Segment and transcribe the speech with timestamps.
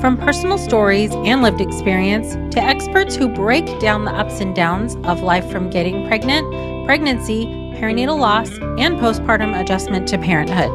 [0.00, 4.94] From personal stories and lived experience to experts who break down the ups and downs
[5.02, 10.70] of life from getting pregnant, pregnancy, perinatal loss, and postpartum adjustment to parenthood.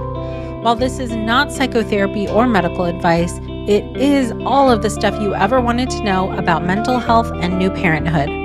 [0.62, 5.34] While this is not psychotherapy or medical advice, it is all of the stuff you
[5.34, 8.43] ever wanted to know about mental health and new parenthood.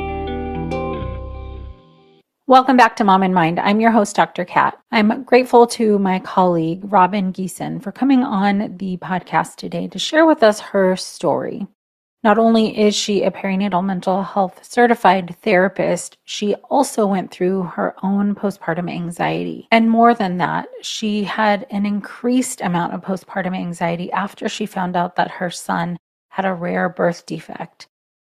[2.49, 3.61] Welcome back to Mom in Mind.
[3.61, 4.47] I'm your host, Dr.
[4.47, 4.81] Kat.
[4.91, 10.25] I'm grateful to my colleague, Robin Geeson, for coming on the podcast today to share
[10.25, 11.67] with us her story.
[12.25, 17.95] Not only is she a perinatal mental health certified therapist, she also went through her
[18.03, 19.69] own postpartum anxiety.
[19.71, 24.97] And more than that, she had an increased amount of postpartum anxiety after she found
[24.97, 25.99] out that her son
[26.31, 27.89] had a rare birth defect.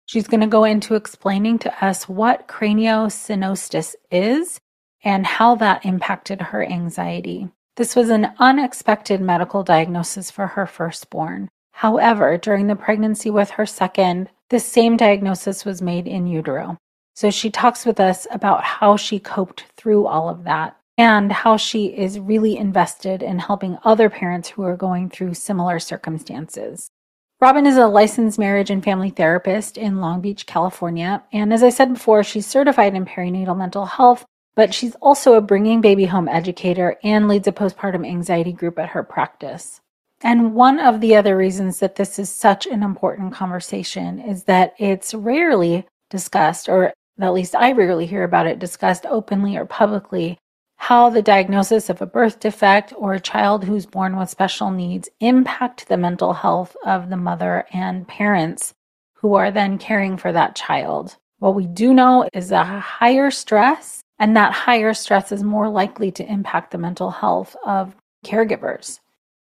[0.06, 4.60] She's going to go into explaining to us what craniosynostosis is
[5.02, 7.48] and how that impacted her anxiety.
[7.76, 11.48] This was an unexpected medical diagnosis for her firstborn.
[11.72, 16.78] However, during the pregnancy with her second, the same diagnosis was made in utero.
[17.16, 21.56] So she talks with us about how she coped through all of that and how
[21.56, 26.90] she is really invested in helping other parents who are going through similar circumstances.
[27.38, 31.22] Robin is a licensed marriage and family therapist in Long Beach, California.
[31.32, 34.24] And as I said before, she's certified in perinatal mental health,
[34.54, 38.88] but she's also a bringing baby home educator and leads a postpartum anxiety group at
[38.88, 39.82] her practice.
[40.22, 44.72] And one of the other reasons that this is such an important conversation is that
[44.78, 50.38] it's rarely discussed, or at least I rarely hear about it discussed openly or publicly
[50.76, 55.08] how the diagnosis of a birth defect or a child who's born with special needs
[55.20, 58.74] impact the mental health of the mother and parents
[59.14, 61.16] who are then caring for that child.
[61.38, 66.10] What we do know is a higher stress, and that higher stress is more likely
[66.12, 67.94] to impact the mental health of
[68.24, 69.00] caregivers.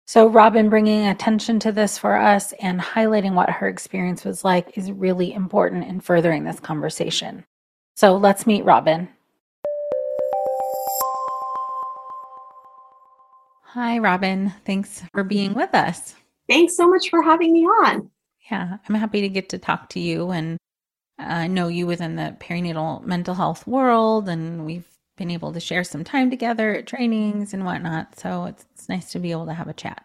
[0.06, 4.78] So, Robin bringing attention to this for us and highlighting what her experience was like
[4.78, 7.46] is really important in furthering this conversation.
[7.96, 9.10] So, let's meet Robin.
[13.78, 14.52] Hi, Robin.
[14.66, 16.16] Thanks for being with us.
[16.50, 18.10] Thanks so much for having me on.
[18.50, 20.58] Yeah, I'm happy to get to talk to you and
[21.20, 24.30] uh, know you within the perinatal mental health world.
[24.30, 28.18] And we've been able to share some time together at trainings and whatnot.
[28.18, 30.04] So it's, it's nice to be able to have a chat.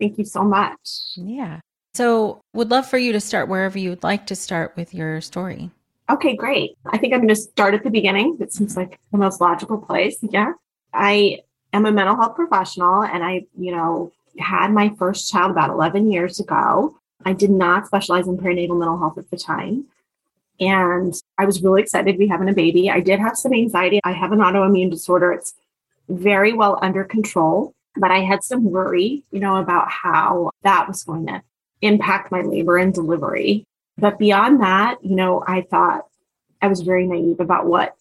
[0.00, 0.80] Thank you so much.
[1.14, 1.60] Yeah.
[1.94, 5.20] So, would love for you to start wherever you would like to start with your
[5.20, 5.70] story.
[6.10, 6.76] Okay, great.
[6.86, 8.36] I think I'm going to start at the beginning.
[8.40, 10.18] It seems like the most logical place.
[10.22, 10.54] Yeah.
[10.92, 11.38] I
[11.72, 16.10] am a mental health professional and I, you know, had my first child about 11
[16.10, 16.96] years ago.
[17.24, 19.86] I did not specialize in perinatal mental health at the time.
[20.58, 22.90] And I was really excited to be having a baby.
[22.90, 24.00] I did have some anxiety.
[24.04, 25.32] I have an autoimmune disorder.
[25.32, 25.54] It's
[26.08, 31.04] very well under control, but I had some worry, you know, about how that was
[31.04, 31.42] going to
[31.80, 33.64] impact my labor and delivery.
[33.96, 36.06] But beyond that, you know, I thought
[36.60, 37.96] I was very naive about what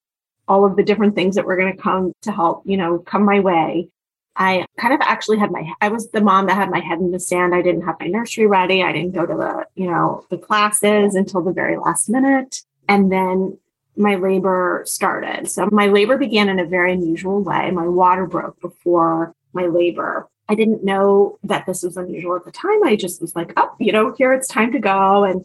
[0.50, 3.24] all of the different things that were going to come to help, you know, come
[3.24, 3.88] my way.
[4.36, 7.12] I kind of actually had my, I was the mom that had my head in
[7.12, 7.54] the sand.
[7.54, 8.82] I didn't have my nursery ready.
[8.82, 12.64] I didn't go to the, you know, the classes until the very last minute.
[12.88, 13.58] And then
[13.96, 15.50] my labor started.
[15.50, 17.70] So my labor began in a very unusual way.
[17.70, 20.28] My water broke before my labor.
[20.48, 22.84] I didn't know that this was unusual at the time.
[22.84, 25.26] I just was like, oh, you know, here it's time to go.
[25.26, 25.44] And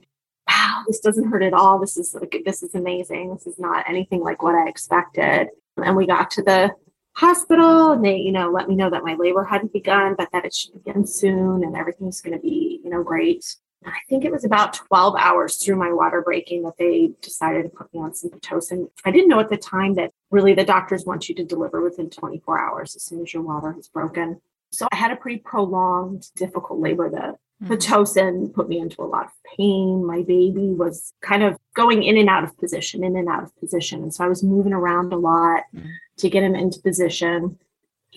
[0.54, 1.78] wow, this doesn't hurt at all.
[1.78, 3.32] This is like, this is amazing.
[3.32, 5.48] This is not anything like what I expected.
[5.76, 6.70] And we got to the
[7.14, 10.44] hospital and they, you know, let me know that my labor hadn't begun, but that
[10.44, 13.44] it should begin soon and everything's going to be, you know, great.
[13.86, 17.68] I think it was about 12 hours through my water breaking that they decided to
[17.68, 18.88] put me on some Pitocin.
[19.04, 22.08] I didn't know at the time that really the doctors want you to deliver within
[22.08, 24.40] 24 hours as soon as your water has broken.
[24.70, 27.10] So I had a pretty prolonged, difficult labor.
[27.10, 27.34] The.
[27.62, 30.04] Pitocin put me into a lot of pain.
[30.04, 33.56] My baby was kind of going in and out of position, in and out of
[33.58, 34.02] position.
[34.02, 35.88] And so I was moving around a lot mm-hmm.
[36.18, 37.58] to get him into position.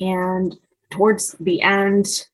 [0.01, 0.55] And
[0.89, 2.25] towards the end,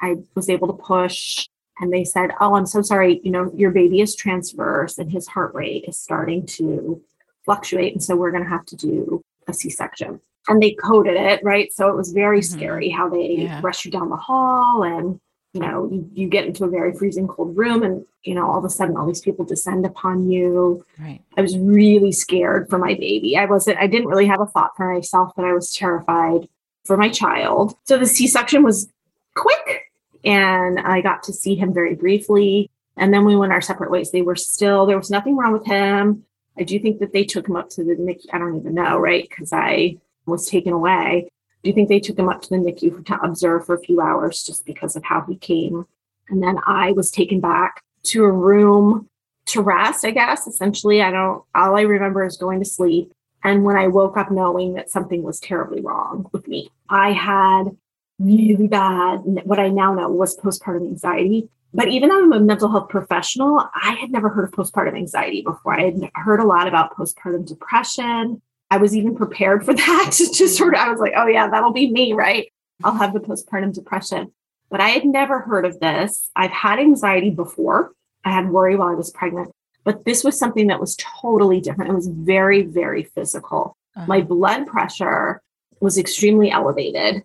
[0.00, 1.48] I was able to push
[1.78, 3.20] and they said, Oh, I'm so sorry.
[3.22, 7.02] You know, your baby is transverse and his heart rate is starting to
[7.44, 7.92] fluctuate.
[7.92, 10.20] And so we're going to have to do a C section.
[10.48, 11.72] And they coded it, right?
[11.72, 12.56] So it was very mm-hmm.
[12.56, 13.60] scary how they yeah.
[13.62, 15.20] rush you down the hall and,
[15.56, 18.58] you know, you, you get into a very freezing cold room and, you know, all
[18.58, 20.84] of a sudden all these people descend upon you.
[20.98, 21.22] Right.
[21.36, 23.38] I was really scared for my baby.
[23.38, 26.46] I wasn't, I didn't really have a thought for myself, but I was terrified
[26.84, 27.74] for my child.
[27.84, 28.88] So the C section was
[29.34, 29.90] quick
[30.24, 32.70] and I got to see him very briefly.
[32.98, 34.10] And then we went our separate ways.
[34.10, 36.24] They were still, there was nothing wrong with him.
[36.58, 38.26] I do think that they took him up to the NICU.
[38.32, 39.26] I don't even know, right?
[39.26, 41.30] Because I was taken away.
[41.66, 44.00] Do you think they took him up to the NICU to observe for a few
[44.00, 45.84] hours just because of how he came?
[46.28, 49.08] And then I was taken back to a room
[49.46, 50.46] to rest, I guess.
[50.46, 53.12] Essentially, I don't, all I remember is going to sleep.
[53.42, 57.76] And when I woke up knowing that something was terribly wrong with me, I had
[58.20, 61.48] really bad, what I now know was postpartum anxiety.
[61.74, 65.42] But even though I'm a mental health professional, I had never heard of postpartum anxiety
[65.42, 65.74] before.
[65.74, 68.40] I had heard a lot about postpartum depression.
[68.70, 70.10] I was even prepared for that.
[70.12, 72.52] Just sort of, I was like, oh, yeah, that'll be me, right?
[72.84, 74.32] I'll have the postpartum depression.
[74.70, 76.30] But I had never heard of this.
[76.34, 77.92] I've had anxiety before.
[78.24, 79.52] I had worry while I was pregnant,
[79.84, 81.92] but this was something that was totally different.
[81.92, 83.76] It was very, very physical.
[83.96, 84.06] Uh-huh.
[84.08, 85.40] My blood pressure
[85.80, 87.22] was extremely elevated.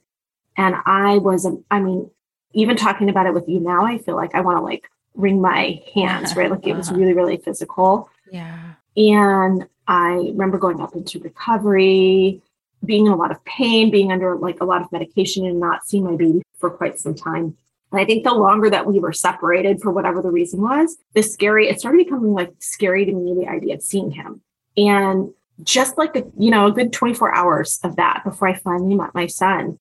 [0.58, 2.12] And I was, I mean,
[2.54, 5.42] even talking about it with you now, I feel like I want to like wring
[5.42, 6.52] my hands, right?
[6.52, 7.00] Like it was uh-huh.
[7.00, 8.10] really, really physical.
[8.32, 8.74] Yeah.
[8.96, 12.42] And I remember going up into recovery,
[12.84, 15.86] being in a lot of pain, being under like a lot of medication and not
[15.86, 17.56] seeing my baby for quite some time.
[17.92, 21.22] And I think the longer that we were separated for whatever the reason was, the
[21.22, 24.42] scary, it started becoming like scary to me, the idea of seeing him.
[24.78, 25.34] And
[25.64, 29.14] just like a, you know, a good 24 hours of that before I finally met
[29.14, 29.78] my son,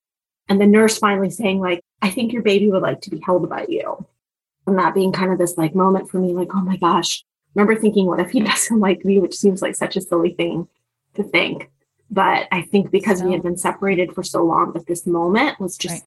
[0.50, 3.48] and the nurse finally saying like i think your baby would like to be held
[3.48, 4.06] by you
[4.66, 7.24] and that being kind of this like moment for me like oh my gosh
[7.55, 10.69] remember thinking what if he doesn't like me which seems like such a silly thing
[11.14, 11.70] to think
[12.11, 15.58] but i think because so, we had been separated for so long that this moment
[15.61, 16.02] was just right.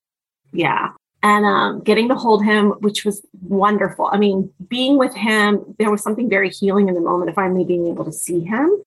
[0.52, 0.90] yeah
[1.22, 5.92] and um, getting to hold him which was wonderful i mean being with him there
[5.92, 8.84] was something very healing in the moment of finally being able to see him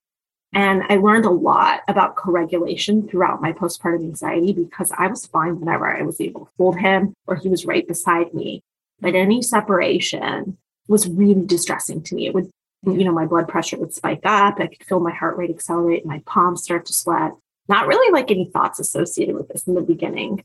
[0.53, 5.25] and I learned a lot about co regulation throughout my postpartum anxiety because I was
[5.25, 8.63] fine whenever I was able to hold him or he was right beside me.
[8.99, 10.57] But any separation
[10.87, 12.27] was really distressing to me.
[12.27, 12.49] It would,
[12.85, 14.59] you know, my blood pressure would spike up.
[14.59, 17.33] I could feel my heart rate accelerate, my palms start to sweat.
[17.69, 20.43] Not really like any thoughts associated with this in the beginning,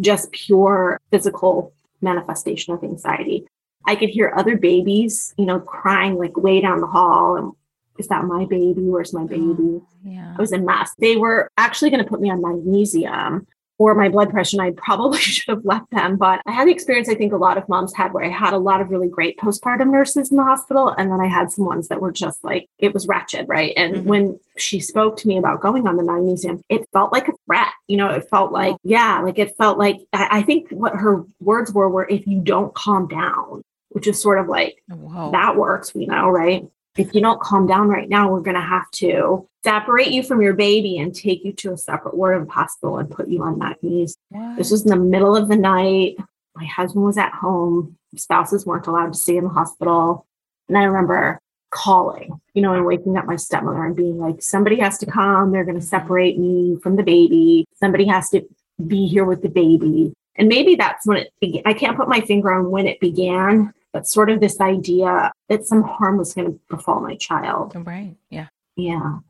[0.00, 3.46] just pure physical manifestation of anxiety.
[3.86, 7.52] I could hear other babies, you know, crying like way down the hall and
[7.98, 8.82] is that my baby?
[8.82, 9.42] Where's my oh, baby?
[9.42, 10.34] Oh, yeah.
[10.36, 10.92] I was a mess.
[10.98, 13.46] They were actually going to put me on magnesium
[13.78, 16.16] for my blood pressure, and I probably should have left them.
[16.16, 18.52] But I had the experience I think a lot of moms had where I had
[18.52, 20.88] a lot of really great postpartum nurses in the hospital.
[20.96, 23.72] And then I had some ones that were just like, it was wretched, right?
[23.76, 24.08] And mm-hmm.
[24.08, 27.72] when she spoke to me about going on the magnesium, it felt like a threat.
[27.88, 31.24] You know, it felt like, yeah, like it felt like, I, I think what her
[31.40, 35.30] words were were, if you don't calm down, which is sort of like, Whoa.
[35.32, 36.64] that works, we know, right?
[36.96, 40.40] If you don't calm down right now, we're going to have to separate you from
[40.40, 43.42] your baby and take you to a separate ward of the hospital and put you
[43.42, 44.16] on that knees.
[44.56, 46.16] This was in the middle of the night.
[46.54, 47.96] My husband was at home.
[48.16, 50.26] Spouses weren't allowed to stay in the hospital.
[50.68, 54.78] And I remember calling, you know, and waking up my stepmother and being like, somebody
[54.78, 55.50] has to come.
[55.50, 57.66] They're going to separate me from the baby.
[57.80, 58.46] Somebody has to
[58.86, 60.14] be here with the baby.
[60.36, 61.62] And maybe that's when it began.
[61.64, 65.64] I can't put my finger on when it began, but sort of this idea that
[65.64, 67.74] some harm was going to befall my child.
[67.76, 68.16] Right.
[68.28, 68.48] Yeah.
[68.76, 69.20] Yeah.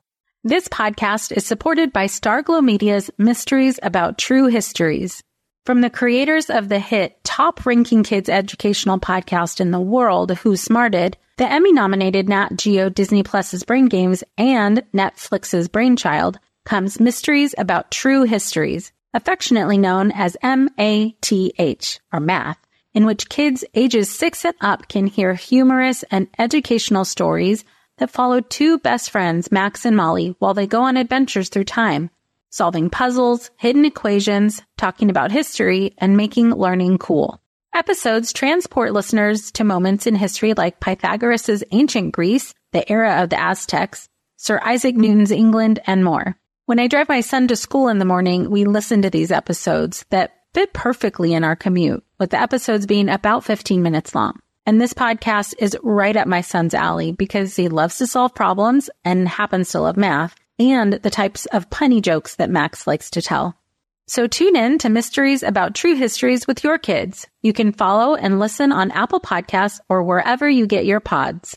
[0.43, 5.23] This podcast is supported by Starglow Media's Mysteries About True Histories.
[5.67, 10.57] From the creators of the hit top ranking kids educational podcast in the world, Who
[10.57, 17.55] Smarted, the Emmy nominated Nat Geo Disney Plus's Brain Games and Netflix's Brainchild, comes Mysteries
[17.59, 22.59] About True Histories, affectionately known as MATH, or Math
[22.95, 27.65] in which kids ages six and up can hear humorous and educational stories
[27.99, 32.11] that follow two best friends, Max and Molly, while they go on adventures through time,
[32.51, 37.41] solving puzzles, hidden equations, talking about history, and making learning cool.
[37.75, 43.41] Episodes transport listeners to moments in history like Pythagoras' ancient Greece, the era of the
[43.41, 46.37] Aztecs, Sir Isaac Newton's England, and more.
[46.67, 50.07] When I drive my son to school in the morning, we listen to these episodes
[50.11, 54.39] that fit perfectly in our commute, with the episodes being about 15 minutes long.
[54.65, 58.89] And this podcast is right up my son's alley because he loves to solve problems
[59.05, 63.21] and happens to love math and the types of punny jokes that Max likes to
[63.21, 63.59] tell.
[64.07, 67.27] So tune in to Mysteries About True Histories with your kids.
[67.43, 71.57] You can follow and listen on Apple Podcasts or wherever you get your pods.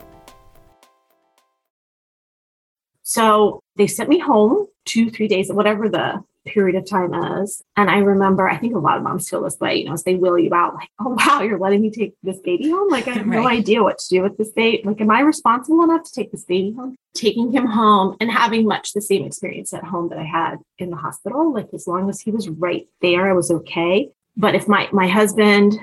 [3.11, 7.61] So they sent me home two, three days, whatever the period of time is.
[7.75, 10.03] And I remember, I think a lot of moms feel this way, you know, as
[10.03, 12.87] they wheel you out, like, oh, wow, you're letting me take this baby home.
[12.87, 13.41] Like, I have right.
[13.41, 14.81] no idea what to do with this baby.
[14.85, 16.95] Like, am I responsible enough to take this baby home?
[17.13, 20.89] Taking him home and having much the same experience at home that I had in
[20.89, 21.53] the hospital.
[21.53, 24.09] Like, as long as he was right there, I was okay.
[24.37, 25.77] But if my, my husband,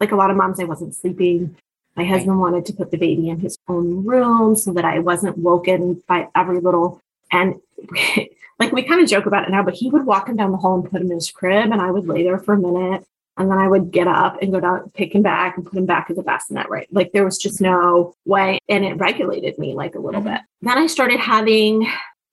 [0.00, 1.56] like a lot of moms, I wasn't sleeping.
[1.96, 5.38] My husband wanted to put the baby in his own room so that I wasn't
[5.38, 7.00] woken by every little
[7.32, 7.56] and
[8.58, 10.58] like we kind of joke about it now, but he would walk him down the
[10.58, 13.06] hall and put him in his crib, and I would lay there for a minute.
[13.38, 15.84] And then I would get up and go down, pick him back and put him
[15.84, 16.88] back in the bassinet, right?
[16.90, 18.58] Like there was just no way.
[18.66, 20.32] And it regulated me like a little mm-hmm.
[20.32, 20.40] bit.
[20.62, 21.86] Then I started having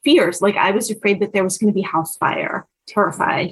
[0.06, 0.42] fears.
[0.42, 3.52] Like I was afraid that there was going to be house fire, terrified.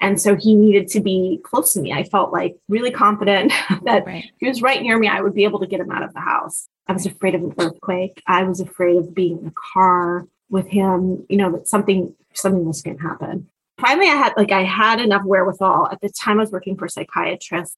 [0.00, 1.92] And so he needed to be close to me.
[1.92, 3.52] I felt like really confident
[3.84, 4.24] that right.
[4.38, 5.08] he was right near me.
[5.08, 6.68] I would be able to get him out of the house.
[6.86, 8.22] I was afraid of an earthquake.
[8.26, 12.64] I was afraid of being in a car with him, you know, that something something
[12.64, 13.48] was going to happen.
[13.80, 16.84] Finally, I had like I had enough wherewithal at the time I was working for
[16.84, 17.76] a psychiatrist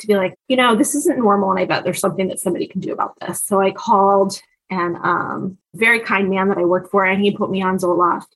[0.00, 2.66] to be like, you know, this isn't normal, and I bet there's something that somebody
[2.66, 3.42] can do about this.
[3.44, 4.40] So I called
[4.70, 8.28] and um, very kind man that I worked for, and he put me on Zoloft,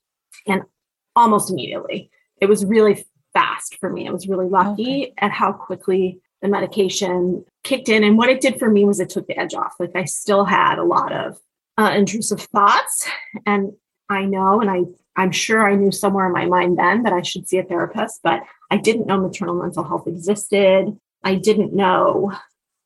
[0.47, 0.63] and
[1.15, 2.09] almost immediately,
[2.41, 3.05] it was really
[3.35, 4.07] fast for me.
[4.07, 5.13] I was really lucky okay.
[5.19, 9.09] at how quickly the medication kicked in, and what it did for me was it
[9.09, 9.75] took the edge off.
[9.79, 11.37] Like I still had a lot of
[11.77, 13.07] uh, intrusive thoughts.
[13.45, 13.73] And
[14.09, 14.81] I know, and I,
[15.15, 18.21] I'm sure I knew somewhere in my mind then that I should see a therapist,
[18.23, 20.97] but I didn't know maternal mental health existed.
[21.23, 22.31] I didn't know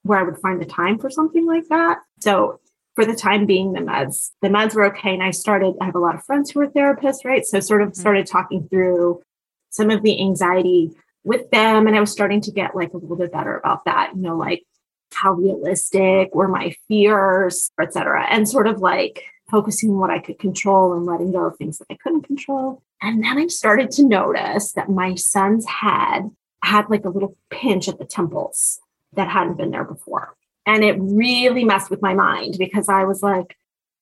[0.04, 2.00] where I would find the time for something like that.
[2.22, 2.60] So
[2.96, 5.14] for the time being, the meds, the meds were okay.
[5.14, 7.46] And I started, I have a lot of friends who are therapists, right?
[7.46, 8.00] So sort of mm-hmm.
[8.00, 9.22] started talking through
[9.80, 10.92] some of the anxiety
[11.24, 11.88] with them.
[11.88, 14.36] And I was starting to get like a little bit better about that, you know,
[14.36, 14.66] like
[15.14, 18.26] how realistic were my fears, etc.
[18.30, 21.78] And sort of like focusing on what I could control and letting go of things
[21.78, 22.84] that I couldn't control.
[23.02, 26.30] And then I started to notice that my son's head
[26.62, 28.82] had like a little pinch at the temples
[29.14, 30.36] that hadn't been there before.
[30.66, 33.56] And it really messed with my mind because I was like,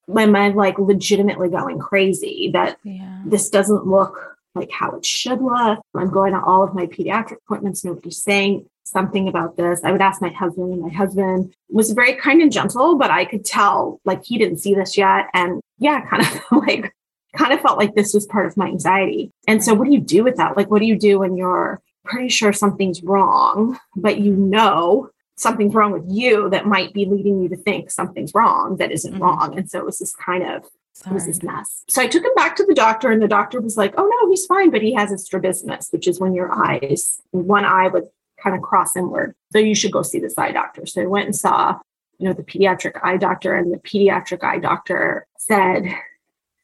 [0.08, 3.22] my mind like legitimately going crazy that yeah.
[3.26, 5.80] this doesn't look like how it should look.
[5.96, 7.84] I'm going to all of my pediatric appointments.
[7.86, 9.82] Nobody's saying something about this.
[9.84, 13.26] I would ask my husband, and my husband was very kind and gentle, but I
[13.26, 15.28] could tell like he didn't see this yet.
[15.34, 16.94] And yeah, kind of like,
[17.36, 19.32] kind of felt like this was part of my anxiety.
[19.48, 20.58] And so, what do you do with that?
[20.58, 25.76] Like, what do you do when you're pretty sure something's wrong, but you know something's
[25.76, 29.24] wrong with you that might be leading you to think something's wrong that isn't mm-hmm.
[29.24, 29.58] wrong?
[29.58, 30.66] And so, it was this kind of
[30.98, 31.16] Sorry.
[31.16, 31.84] It was mess.
[31.88, 34.30] So I took him back to the doctor, and the doctor was like, "Oh no,
[34.32, 38.08] he's fine, but he has a strabismus, which is when your eyes, one eye would
[38.42, 39.36] kind of cross inward.
[39.52, 40.86] So you should go see this eye doctor.
[40.86, 41.80] So I went and saw,
[42.18, 45.86] you know, the pediatric eye doctor, and the pediatric eye doctor said,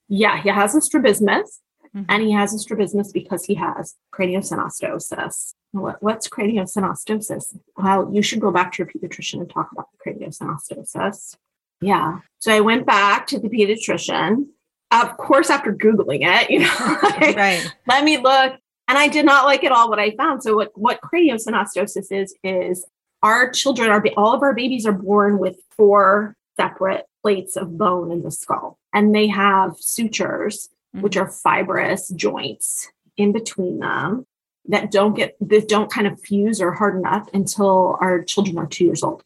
[0.07, 1.59] yeah, he has a strabismus.
[1.95, 2.05] Mm-hmm.
[2.09, 5.53] And he has a strabismus because he has craniosynostosis.
[5.73, 7.55] What, what's craniosynostosis?
[7.77, 11.35] Well, you should go back to your pediatrician and talk about the craniosynostosis.
[11.83, 12.19] Yeah.
[12.39, 14.47] So I went back to the pediatrician.
[14.91, 17.75] Of course, after Googling it, you know, like, right.
[17.87, 20.43] let me look and I did not like it all what I found.
[20.43, 22.85] So what what craniosynostosis is is
[23.21, 28.11] our children are all of our babies are born with four separate plates of bone
[28.11, 31.03] in the skull, and they have sutures, mm-hmm.
[31.03, 34.25] which are fibrous joints in between them
[34.65, 38.67] that don't get that don't kind of fuse or harden up until our children are
[38.67, 39.23] two years old.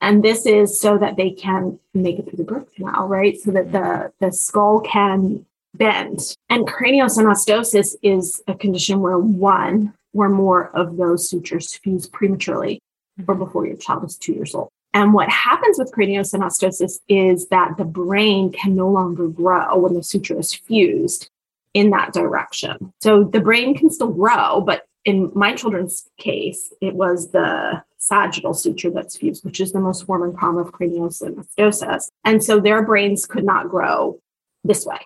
[0.00, 3.38] And this is so that they can make it through the birth canal, right?
[3.38, 6.36] So that the, the skull can bend.
[6.48, 12.80] And craniosynostosis is a condition where one or more of those sutures fuse prematurely
[13.28, 14.70] or before your child is two years old.
[14.92, 20.02] And what happens with craniosynostosis is that the brain can no longer grow when the
[20.02, 21.30] suture is fused
[21.74, 22.92] in that direction.
[23.00, 28.54] So the brain can still grow, but in my children's case, it was the sagittal
[28.54, 32.10] suture that's fused, which is the most common form of craniosynostosis.
[32.24, 34.18] And so their brains could not grow
[34.64, 34.98] this way,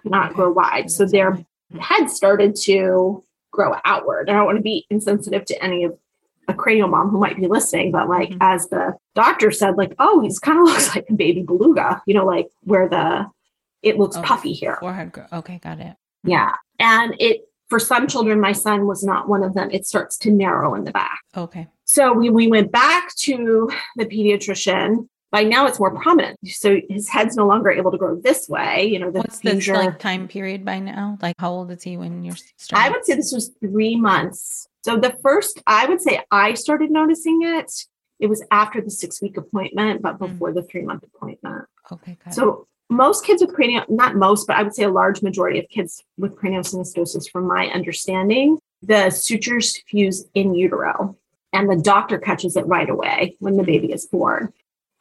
[0.00, 0.90] could not grow wide.
[0.90, 1.38] So their
[1.78, 4.30] head started to grow outward.
[4.30, 5.98] I don't want to be insensitive to any of
[6.46, 8.38] a cranial mom who might be listening, but like Mhm.
[8.40, 12.14] as the doctor said, like, oh, he's kind of looks like a baby beluga, you
[12.14, 13.26] know, like where the
[13.82, 14.76] it looks Oh, puffy here.
[14.80, 15.12] Forehead.
[15.32, 15.94] Okay, got it.
[16.24, 16.52] Yeah.
[16.80, 20.30] And it for some children, my son was not one of them, it starts to
[20.30, 21.20] narrow in the back.
[21.36, 21.68] Okay.
[21.84, 25.08] So we, we went back to the pediatrician.
[25.30, 26.38] By now it's more prominent.
[26.46, 28.86] So his head's no longer able to grow this way.
[28.86, 29.74] You know, the What's the fusion.
[29.74, 31.18] like time period by now?
[31.20, 32.86] Like how old is he when you're starting?
[32.86, 34.66] I would say this was three months.
[34.84, 37.70] So the first, I would say I started noticing it.
[38.18, 40.30] It was after the six week appointment, but Mm.
[40.30, 41.66] before the three month appointment.
[41.92, 42.34] Okay, got it.
[42.34, 45.68] So most kids with cranial, not most, but I would say a large majority of
[45.68, 51.16] kids with craniosynostosis, from my understanding, the sutures fuse in utero
[51.52, 54.52] and the doctor catches it right away when the baby is born.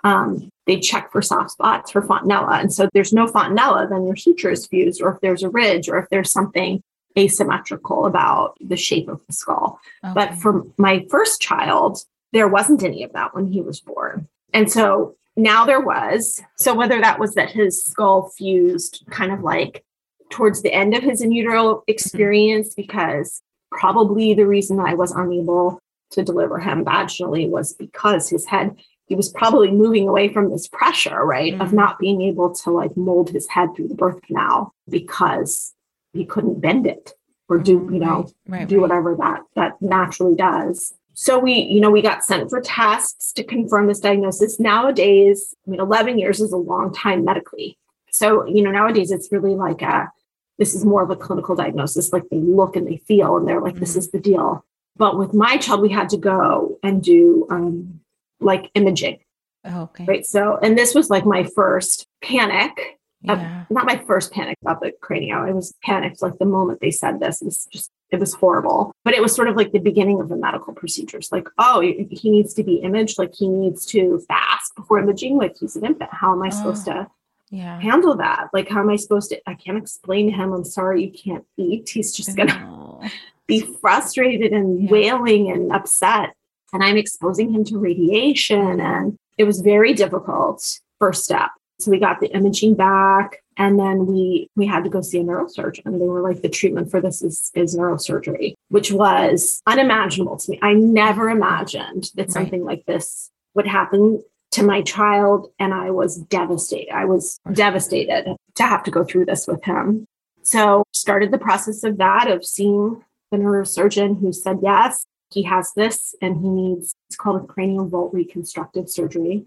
[0.04, 2.60] Um, they check for soft spots for fontanella.
[2.62, 5.50] And so if there's no fontanella, then your suture is fused, or if there's a
[5.50, 6.82] ridge, or if there's something
[7.18, 9.80] asymmetrical about the shape of the skull.
[10.14, 14.28] But for my first child, there wasn't any of that when he was born.
[14.54, 16.42] And so now there was.
[16.58, 19.86] So whether that was that his skull fused kind of like
[20.32, 23.42] towards the end of his in utero experience, because
[23.72, 25.80] probably the reason that I was unable
[26.12, 28.76] to deliver him vaginally was because his head,
[29.06, 31.54] he was probably moving away from this pressure, right?
[31.62, 31.74] Of Mhm.
[31.74, 35.74] not being able to like mold his head through the birth canal because
[36.14, 37.14] he couldn't bend it
[37.50, 40.94] or do, you know, right, right, do whatever that that naturally does.
[41.20, 44.60] So we, you know, we got sent for tests to confirm this diagnosis.
[44.60, 47.76] Nowadays, I mean, 11 years is a long time medically.
[48.12, 50.12] So, you know, nowadays it's really like a
[50.60, 52.14] this is more of a clinical diagnosis.
[52.14, 53.98] Like they look and they feel and they're like, this Mhm.
[53.98, 54.64] is the deal.
[54.96, 58.00] But with my child, we had to go and do um
[58.40, 59.18] like imaging,
[59.66, 60.06] Oh, okay.
[60.08, 60.26] right?
[60.26, 63.66] So, and this was like my first panic Yeah.
[63.72, 65.40] not my first panic about the cranial.
[65.42, 67.42] I was panicked like the moment they said this.
[67.42, 68.92] It was just it was horrible.
[69.04, 71.32] But it was sort of like the beginning of the medical procedures.
[71.32, 73.18] Like, oh, he needs to be imaged.
[73.20, 75.38] Like he needs to fast before imaging.
[75.38, 76.10] Like he's an infant.
[76.14, 76.94] How am I oh, supposed Oh.
[76.94, 77.08] to
[77.50, 77.80] Yeah.
[77.80, 78.48] handle that?
[78.54, 79.42] Like, how am I supposed to?
[79.50, 80.54] I can't explain to him.
[80.54, 81.90] I'm sorry, you can't eat.
[81.90, 83.02] He's just gonna No.
[83.46, 84.92] be frustrated and Yeah.
[84.92, 86.34] wailing and upset.
[86.74, 88.80] And I'm exposing him to radiation.
[88.80, 91.52] And it was very difficult first step.
[91.80, 95.24] So we got the imaging back and then we we had to go see a
[95.24, 96.00] neurosurgeon.
[96.00, 100.60] They were like, the treatment for this is, is neurosurgery, which was unimaginable to me.
[100.62, 102.32] I never imagined that Right.
[102.32, 105.52] something like this would happen to my child.
[105.60, 106.94] And I was devastated.
[106.94, 110.06] I was devastated to have to go through this with him.
[110.44, 115.74] So started the process of that, of seeing the neurosurgeon who said yes, he has
[115.76, 119.46] this and he needs it's called a cranial vault reconstructive surgery,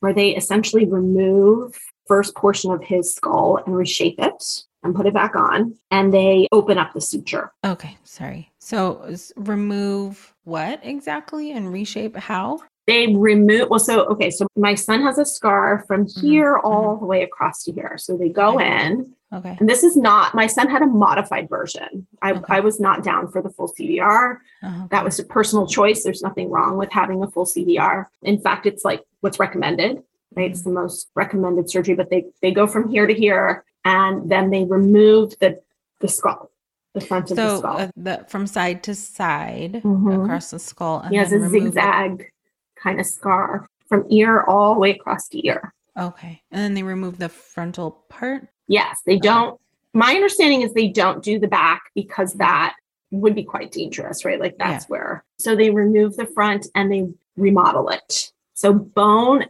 [0.00, 5.14] where they essentially remove first portion of his skull and reshape it and put it
[5.14, 7.52] back on, and they open up the suture.
[7.64, 8.50] Okay, sorry.
[8.58, 12.60] So remove what exactly and reshape how?
[12.88, 16.96] They remove well, so okay, so my son has a scar from Mhm, here all
[16.96, 17.94] the way across to here.
[17.96, 18.86] So they go Okay.
[18.86, 19.56] in, Okay.
[19.60, 22.08] and this is not my son had a modified version.
[22.20, 22.42] I, Okay.
[22.56, 24.38] I was not down for the full CVR.
[24.64, 24.86] Uh-huh.
[24.90, 26.02] That was a personal choice.
[26.02, 28.06] There's nothing wrong with having a full CVR.
[28.22, 30.02] In fact, it's like what's recommended,
[30.36, 30.50] right?
[30.50, 34.50] It's the most recommended surgery, but they they go from here to here and then
[34.50, 35.60] they remove the
[36.00, 36.50] the skull,
[36.94, 37.76] the front of the skull.
[37.78, 40.24] uh, the from side to side Mhm.
[40.24, 41.00] across the skull.
[41.00, 41.62] And he has a remove it.
[41.74, 42.30] zigzag
[42.76, 45.72] kind of scar from ear all the way across to ear.
[45.98, 48.48] Okay, and then they remove the frontal part.
[48.66, 49.60] Yes, they don't.
[49.92, 52.74] My understanding is they don't do the back because that
[53.10, 54.40] would be quite dangerous, right?
[54.40, 55.22] Like that's where.
[55.38, 58.32] So they remove the front and they remodel it.
[58.54, 59.44] So bone,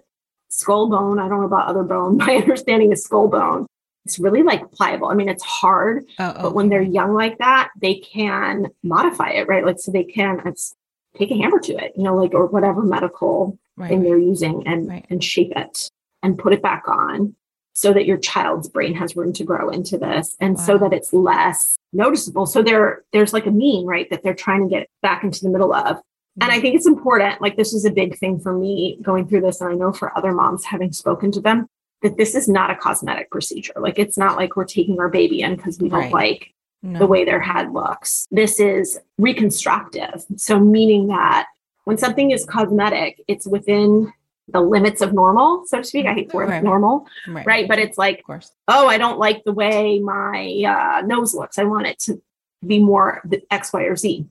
[0.52, 2.16] skull bone, I don't know about other bone.
[2.18, 3.66] My understanding is skull bone.
[4.04, 5.08] It's really like pliable.
[5.08, 9.46] I mean, it's hard, Oh, but when they're young like that, they can modify it,
[9.48, 9.64] right?
[9.64, 10.74] Like, so they can uh, it's,
[11.16, 14.66] take a hammer to it, you know, like, or whatever medical right, thing they're using
[14.66, 15.06] and Right.
[15.08, 15.88] and shape it
[16.22, 17.34] and put it back on
[17.74, 21.12] so that your child's brain has room to grow into this and so that it's
[21.14, 25.24] less noticeable so there there's like a mean right that they're trying to get back
[25.24, 25.98] into the middle of
[26.40, 27.40] And I think it's important.
[27.42, 29.60] Like, this is a big thing for me going through this.
[29.60, 31.66] And I know for other moms, having spoken to them,
[32.02, 33.74] that this is not a cosmetic procedure.
[33.78, 36.12] Like, it's not like we're taking our baby in because we don't Right.
[36.12, 36.98] like No.
[37.00, 38.26] the way their head looks.
[38.30, 40.24] This is reconstructive.
[40.36, 41.46] So, meaning that
[41.84, 44.12] when something is cosmetic, it's within
[44.48, 46.06] the limits of normal, so to speak.
[46.06, 46.62] I hate the word Right.
[46.62, 47.46] normal, right.
[47.46, 47.68] right?
[47.68, 48.52] But it's like, Of course.
[48.68, 51.58] oh, I don't like the way my uh, nose looks.
[51.58, 52.20] I want it to
[52.66, 54.26] be more the X, Y, or Z,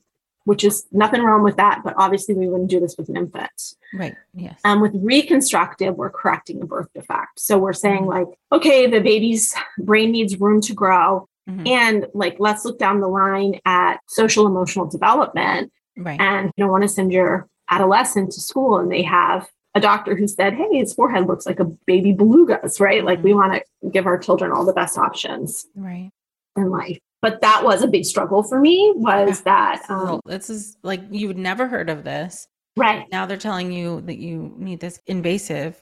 [0.46, 1.82] which is nothing wrong with that.
[1.84, 3.52] But obviously, we wouldn't do this with an infant.
[3.94, 4.16] Right.
[4.34, 4.60] Yes.
[4.64, 7.40] Um, with reconstructive, we're correcting a birth defect.
[7.40, 8.08] So we're saying, Mhm.
[8.08, 11.28] like, okay, the baby's brain needs room to grow.
[11.50, 11.68] Mhm.
[11.68, 15.72] And like, let's look down the line at social emotional development.
[15.98, 16.20] Right.
[16.20, 20.16] And you don't want to send your adolescent to school and they have a doctor
[20.16, 23.06] who said, hey, his forehead looks like a baby beluga's, right?
[23.06, 26.12] Like, we want to give our children all the best options right.
[26.58, 27.00] in life.
[27.22, 31.02] But that was a big struggle for me was that, So, um, this is like
[31.12, 32.48] you've never heard of this.
[32.78, 33.06] right.
[33.12, 35.82] Now they're telling you that you need this invasive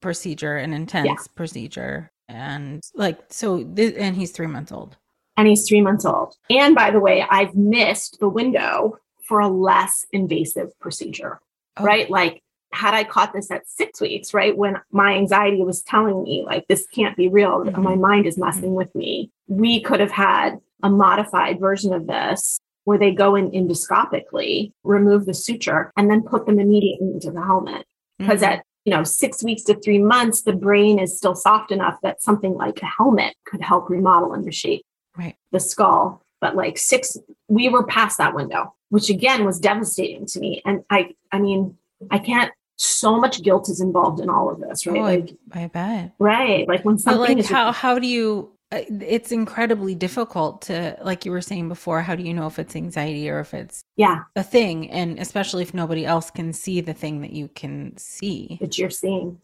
[0.00, 3.62] procedure, an intense procedure, and like so.
[3.64, 4.96] This, and he's three months old.
[5.38, 6.34] and he's three months old.
[6.48, 11.40] And by the way, I've missed the window for a less invasive procedure,
[11.76, 11.84] Oh.
[11.84, 12.08] right?
[12.08, 16.42] Like, had I caught this at six weeks, right, when my anxiety was telling me,
[16.46, 17.82] like, this can't be real, Mhm.
[17.82, 22.58] my mind is messing with me, we could have had a modified version of this
[22.84, 27.42] where they go in endoscopically, remove the suture, and then put them immediately into the
[27.42, 27.84] helmet
[28.18, 28.46] because Mhm.
[28.48, 32.22] at you know six weeks to three months the brain is still soft enough that
[32.22, 34.84] something like a helmet could help remodel and reshape
[35.18, 35.34] Right.
[35.50, 37.16] the skull but like six
[37.48, 41.76] we were past that window which again was devastating to me and i i mean
[42.12, 45.64] i can't so much guilt is involved in all of this right Oh, like I,
[45.64, 46.12] I bet.
[46.20, 48.52] right like when But something like, is how how do you?
[48.72, 52.02] Uh, It's incredibly difficult to, like you were saying before.
[52.02, 54.90] How do you know if it's anxiety or if it's yeah a thing?
[54.90, 58.58] And especially if nobody else can see the thing that you can see.
[58.60, 59.40] that you're seeing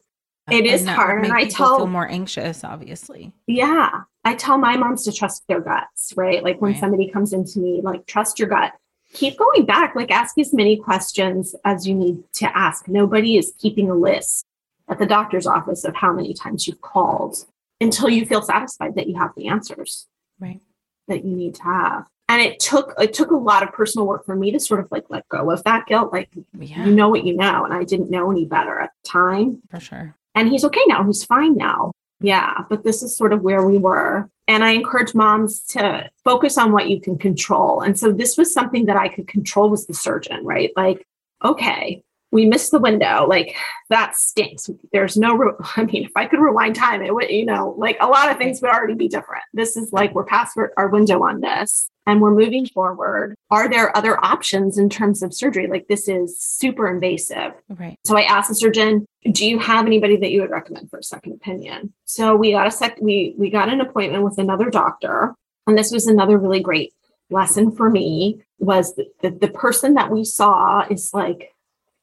[0.51, 2.65] It is would hard, and I tell- feel more anxious.
[2.65, 4.03] Obviously, Yeah.
[4.25, 6.43] I tell my moms to trust their guts, right?
[6.45, 6.81] Like when Right.
[6.81, 8.73] somebody comes into me, like, trust your gut.
[9.15, 12.87] Keep going back, like, ask as many questions as you need to ask.
[12.89, 14.47] Nobody is keeping a list
[14.89, 17.45] at the doctor's office of how many times you've called
[17.83, 20.07] until you feel satisfied that you have the answers
[20.41, 20.61] right?
[21.09, 22.05] that you need to have.
[22.29, 24.89] And it took it took a lot of personal work for me to sort of
[24.91, 26.13] like let go of that guilt.
[26.13, 29.09] Like Yeah, you know what you know, and I didn't know any better at the
[29.09, 30.17] time for sure.
[30.35, 31.05] and he's okay now.
[31.05, 31.93] He's fine now.
[32.23, 34.31] Yeah, but this is sort of where we were.
[34.49, 37.81] And I encourage moms to focus on what you can control.
[37.81, 40.71] And so this was something that I could control was the surgeon, right?
[40.77, 41.07] Like,
[41.45, 43.27] okay, we missed the window.
[43.29, 43.55] Like
[43.91, 44.69] that stinks.
[44.93, 47.99] There's no, re- I mean, if I could rewind time, it would, you know, like
[48.01, 49.45] a lot of things would already be different.
[49.53, 53.37] This is like we're past our- window on this and we're moving forward.
[53.51, 55.69] Are there other options in terms of surgery?
[55.69, 57.53] Like this is super invasive.
[57.69, 57.97] Right.
[58.05, 61.03] So I asked the surgeon, "Do you have anybody that you would recommend for a
[61.03, 62.99] second opinion?" So we got a sec.
[63.01, 65.35] We we got an appointment with another doctor,
[65.67, 66.93] and this was another really great
[67.31, 68.43] lesson for me.
[68.59, 71.52] Was that the, the person that we saw is like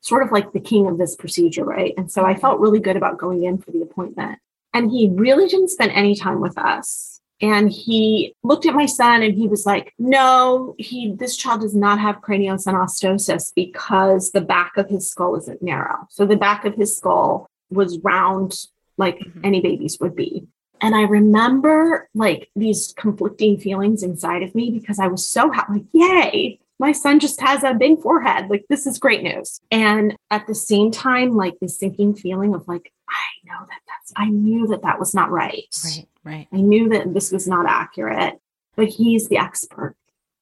[0.02, 1.94] sort of like the king of this procedure, right?
[1.98, 4.40] And so I felt really good about going in for the appointment.
[4.74, 7.20] And he really didn't spend any time with us.
[7.42, 11.74] And he looked at my son and he was like, no, he this child does
[11.74, 16.06] not have craniosynostosis because the back of his skull isn't narrow.
[16.10, 18.66] So the back of his skull was round
[18.98, 19.46] like Mhm.
[19.46, 20.48] any baby's would be.
[20.82, 25.74] And I remember like these conflicting feelings inside of me because I was so happy,
[25.74, 28.50] like, yay, my son just has a big forehead.
[28.50, 29.60] Like, this is great news.
[29.70, 34.14] And at the same time, like this sinking feeling of like, I know that that's,
[34.16, 35.66] I knew that that was not right.
[35.84, 36.08] Right.
[36.24, 36.48] Right.
[36.54, 38.40] I knew that this was not accurate,
[38.76, 39.96] but he's the expert.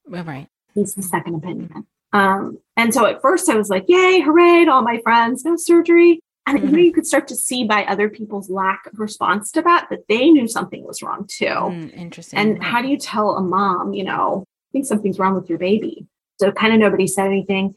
[0.08, 0.48] Right.
[0.74, 1.88] He's the second opinion.
[2.14, 5.56] Um, and so at first I was like, yay, hooray to all my friends, no
[5.56, 6.20] surgery.
[6.46, 6.86] And you know, Mhm.
[6.86, 10.30] you could start to see by other people's lack of response to that that they
[10.30, 11.46] knew something was wrong too.
[11.46, 12.40] Mm, interesting.
[12.40, 12.64] And Right.
[12.64, 16.06] how do you tell a mom, you know, I think something's wrong with your baby?
[16.40, 17.76] So kind of nobody said anything.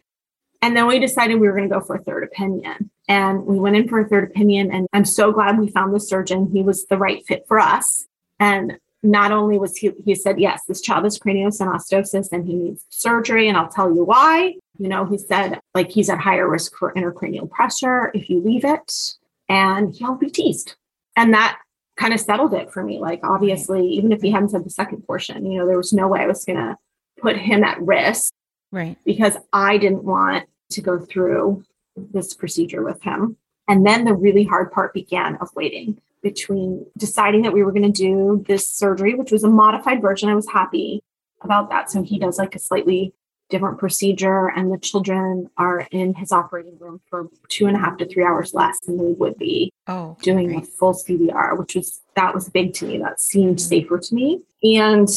[0.63, 2.91] And then we decided we were going to go for a third opinion.
[3.09, 4.71] And we went in for a third opinion.
[4.71, 6.51] And I'm so glad we found the surgeon.
[6.53, 8.07] He was the right fit for us.
[8.39, 12.85] And not only was he, he said, yes, this child has craniosynostosis and he needs
[12.91, 13.49] surgery.
[13.49, 14.57] And I'll tell you why.
[14.79, 18.65] You know, he said, like, he's at higher risk for intracranial pressure if you leave
[18.65, 19.15] it,
[19.49, 20.75] and he'll be teased.
[21.17, 21.59] And that
[21.97, 22.99] kind of settled it for me.
[22.99, 26.09] Like, obviously, even if he hadn't said the second portion, you know, there was no
[26.09, 26.77] way I was going to
[27.21, 28.33] put him at risk
[28.73, 28.97] right.
[29.05, 31.65] because I didn't want to go through
[31.97, 33.37] this procedure with him.
[33.69, 37.91] And then the really hard part began of waiting between deciding that we were going
[37.91, 40.29] to do this surgery, which was a modified version.
[40.29, 41.03] I was happy
[41.43, 41.91] about that.
[41.91, 43.15] So he does like a slightly
[43.49, 47.97] different procedure, and the children are in his operating room for two and a half
[47.99, 50.63] to three hours less than they would be oh, doing great.
[50.63, 52.99] a full CVR, which was that was big to me.
[52.99, 53.61] That seemed Mhm.
[53.61, 54.43] safer to me.
[54.63, 55.09] And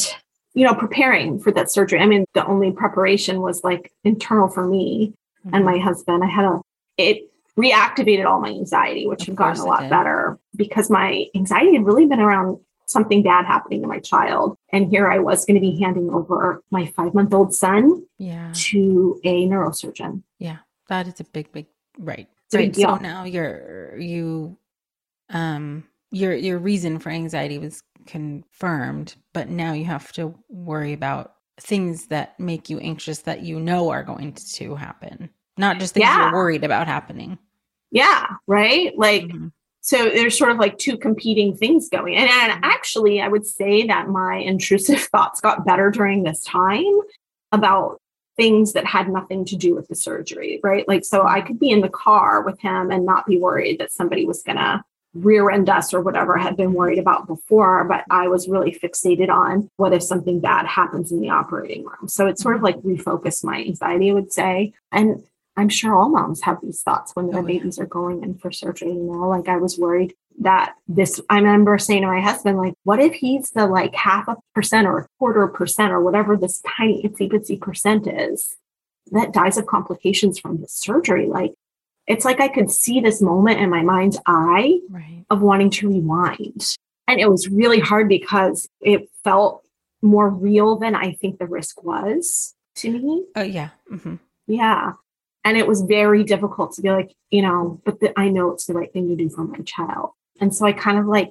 [0.54, 1.98] you know, preparing for that surgery.
[1.98, 5.14] I mean, the only preparation was like internal for me
[5.44, 5.56] Mm-hmm.
[5.56, 6.24] and my husband.
[6.24, 6.60] I had a
[6.96, 11.74] it reactivated all my anxiety, which Of had gotten a lot better because my anxiety
[11.74, 14.56] had really been around something bad happening to my child.
[14.72, 18.52] And here I was going to be handing over my five month old son yeah,
[18.54, 20.22] to a neurosurgeon.
[20.38, 20.58] Yeah.
[20.88, 21.66] That is a big, big
[21.98, 22.28] right.
[22.46, 22.96] It's a big right.
[22.96, 24.56] So now you're you,
[25.28, 31.34] um, your your reason for anxiety was confirmed, but now you have to worry about
[31.60, 36.04] things that make you anxious that you know are going to happen, not just things
[36.04, 36.24] Yeah.
[36.24, 37.38] you're worried about happening.
[37.90, 38.26] Yeah.
[38.46, 38.92] Right.
[38.98, 39.52] Like, Mhm.
[39.80, 42.16] so there's sort of like two competing things going.
[42.16, 42.60] And, and Mhm.
[42.68, 46.98] actually, I would say that my intrusive thoughts got better during this time
[47.52, 48.00] about
[48.36, 50.88] things that had nothing to do with the surgery, right?
[50.88, 53.92] Like, so I could be in the car with him and not be worried that
[53.92, 54.82] somebody was going to
[55.14, 57.84] rear end us or whatever I had been worried about before.
[57.84, 62.08] But I was really fixated on what if something bad happens in the operating room.
[62.08, 64.72] So it sort of like refocused my anxiety, I would say.
[64.92, 65.24] And
[65.56, 67.58] I'm sure all moms have these thoughts when their Oh, yeah.
[67.58, 68.88] babies are going in for surgery.
[68.88, 72.74] You know, like I was worried that this, I remember saying to my husband, like,
[72.82, 76.60] what if he's the like half a percent or a quarter percent or whatever this
[76.76, 78.56] tiny itsy bitsy percent is
[79.12, 81.26] that dies of complications from the surgery?
[81.26, 81.54] Like,
[82.06, 85.24] it's like I could see this moment in my mind's eye Right.
[85.30, 86.76] of wanting to rewind.
[87.08, 89.62] And it was really hard because it felt
[90.02, 93.24] more real than I think the risk was to me.
[93.36, 93.70] Oh yeah.
[93.88, 94.92] hmm Yeah.
[95.46, 98.64] And it was very difficult to be like, you know, but the, I know it's
[98.66, 100.10] the right thing to do for my child.
[100.40, 101.30] And so I kind of like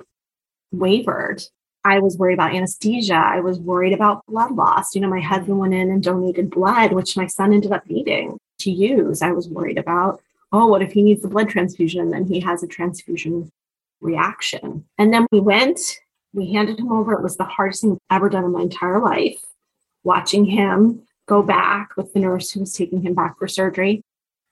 [0.71, 1.41] wavered.
[1.85, 3.15] I was worried about anesthesia.
[3.15, 4.95] I was worried about blood loss.
[4.95, 8.37] You know, my husband went in and donated blood, which my son ended up needing
[8.59, 9.21] to use.
[9.21, 10.21] I was worried about,
[10.53, 13.51] oh, what if he needs the blood transfusion and then he has a transfusion
[13.99, 14.85] reaction?
[14.97, 15.99] And then we went,
[16.33, 17.13] we handed him over.
[17.13, 19.43] It was the hardest thing I've ever done in my entire life,
[20.03, 24.03] watching him go back with the nurse who was taking him back for surgery.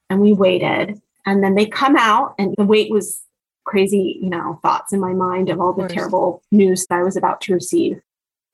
[0.09, 0.99] And we waited.
[1.25, 3.21] And then they come out, and the wait was
[3.63, 5.93] crazy, you know, thoughts in my mind of all the course.
[5.93, 8.01] terrible news that I was about to receive.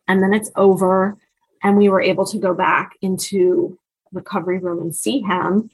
[0.08, 1.18] And then it's over.
[1.64, 3.80] And we were able to go back into
[4.12, 5.72] recovery room and see him.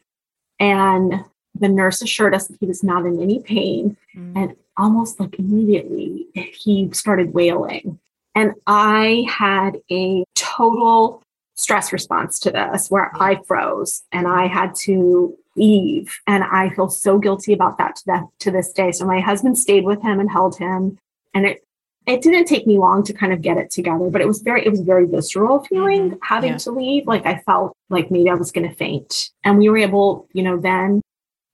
[0.59, 3.95] And the nurse assured us that he was not in any pain.
[4.15, 4.33] Mm.
[4.35, 7.99] and almost like immediately he started wailing.
[8.35, 11.21] And i had a total
[11.55, 16.19] stress response to this where i froze and i had to leave.
[16.25, 18.91] And i feel so guilty about that to, that, to this day.
[18.91, 20.97] So my husband stayed with him and held him.
[21.35, 21.63] And it
[22.05, 24.65] it didn't take me long to kind of get it together but it was very
[24.65, 26.17] it was very visceral feeling Mhm.
[26.23, 26.57] having Yeah.
[26.65, 27.05] to leave.
[27.07, 29.29] Like i felt like maybe i was going to faint.
[29.43, 31.01] And we were able you know then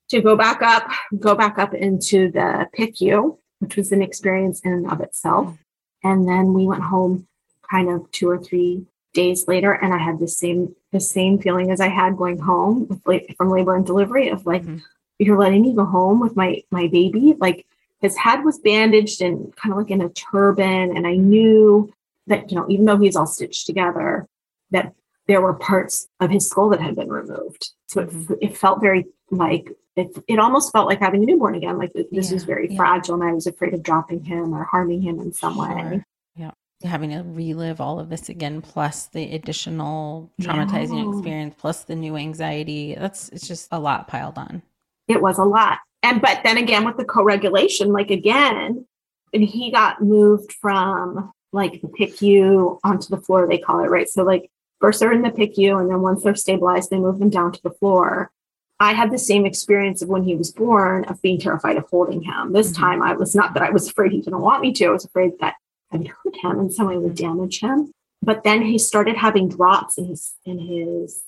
[0.09, 4.73] to go back up, go back up into the PICU, which was an experience in
[4.73, 5.55] and of itself.
[6.03, 7.27] And then we went home
[7.69, 11.69] kind of two or three days later, and I had the same the same feeling
[11.71, 13.01] as I had going home
[13.37, 14.81] from labor and delivery of like, Mhm.
[15.19, 17.35] you're letting me go home with my my baby.
[17.39, 17.65] Like
[18.01, 21.91] his head was bandaged and kind of like in a turban, and I knew
[22.27, 24.27] that you know even though he's all stitched together,
[24.71, 24.93] that
[25.27, 27.69] there were parts of his skull that had been removed.
[27.87, 28.09] So it,
[28.41, 31.77] it felt very like it, it almost felt like having a newborn again.
[31.77, 32.77] Like this Yeah, was very yeah.
[32.77, 36.03] fragile, and I was afraid of dropping him or harming him in some way.
[36.35, 36.51] Yeah.
[36.83, 41.09] Having to relive all of this again, plus the additional traumatizing Yeah.
[41.11, 42.95] experience, plus the new anxiety.
[42.95, 44.61] That's it's just a lot piled on.
[45.07, 45.79] It was a lot.
[46.01, 48.85] And but then again, with the co-regulation, like again,
[49.33, 54.07] and he got moved from like the PICU onto the floor, they call it, right?
[54.07, 57.29] So like first they're in the PICU, and then once they're stabilized, they move them
[57.29, 58.31] down to the floor.
[58.79, 62.21] I had the same experience of when he was born of being terrified of holding
[62.21, 62.53] him.
[62.53, 62.77] This Mhm.
[62.77, 64.85] time I was not that I was afraid he didn't want me to.
[64.85, 65.55] I was afraid that
[65.91, 67.91] I would hurt him and some way would damage him.
[68.21, 71.23] But then he started having drops in his in his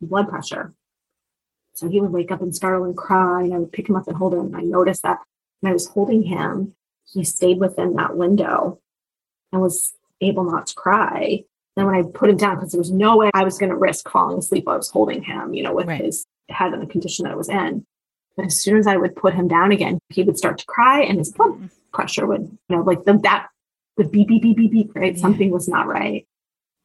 [0.00, 0.74] blood pressure.
[1.74, 4.06] So he would wake up and startle and cry, and I would pick him up
[4.08, 4.46] and hold him.
[4.46, 5.20] And I noticed that
[5.60, 6.74] when I was holding him,
[7.10, 8.78] he stayed within that window
[9.52, 11.44] and was able not to cry.
[11.76, 13.76] Then when I put him down, because there was no way I was going to
[13.76, 16.04] risk falling asleep while I was holding him, you know, with Right.
[16.04, 17.84] his head in the condition that it was in.
[18.36, 21.02] But as soon as I would put him down again, he would start to cry
[21.02, 23.48] and his blood pressure would, you know, like the, that
[23.96, 25.14] the beep, beep, beep, beep, beep, right?
[25.14, 25.20] Yeah.
[25.20, 26.26] Something was not right.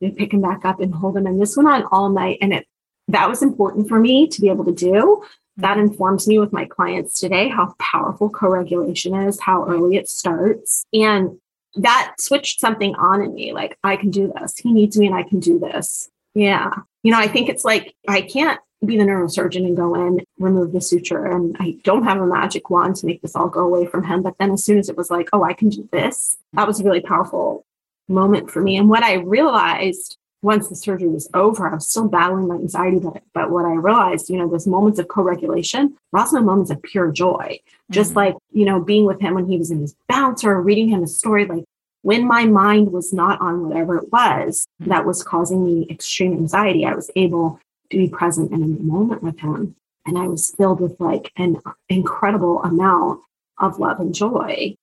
[0.01, 1.25] We'd pick him back up and hold him.
[1.25, 2.39] And this went on all night.
[2.41, 2.67] And it
[3.07, 5.23] that was important for me to be able to do.
[5.57, 10.85] That informs me with my clients today how powerful co-regulation is, how early it starts.
[10.91, 11.39] And
[11.75, 13.53] that switched something on in me.
[13.53, 14.57] Like I can do this.
[14.57, 16.09] He needs me and I can do this.
[16.33, 16.71] Yeah.
[17.03, 20.71] You know, I think it's like I can't be the neurosurgeon and go in, remove
[20.71, 23.85] the suture, and I don't have a magic wand to make this all go away
[23.85, 24.21] from him.
[24.21, 26.79] But then as soon as it was like, oh, I can do this, that was
[26.79, 27.65] a really powerful
[28.07, 28.77] moment for me.
[28.77, 32.99] And what I realized once the surgery was over, I was still battling my anxiety,
[32.99, 36.83] but, but what I realized, you know, those moments of co-regulation were also moments of
[36.83, 37.59] pure joy.
[37.89, 38.19] Just mm-hmm.
[38.19, 41.07] like, you know, being with him when he was in his bouncer, reading him a
[41.07, 41.63] story, like
[42.03, 44.91] when my mind was not on whatever it was mm-hmm.
[44.91, 47.59] that was causing me extreme anxiety, I was able
[47.91, 49.75] to be present in a moment with him.
[50.05, 51.57] And I was filled with like an
[51.89, 53.21] incredible amount
[53.59, 54.75] of love and joy.